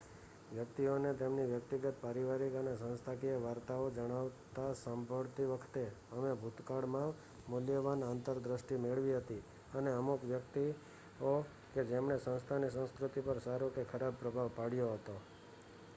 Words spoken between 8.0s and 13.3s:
આંતર દ્રષ્ટિ મેળવી હતી અને અમુક વ્યક્તિત્વો કે જેમણે સંસ્થાની સંસ્કૃતિ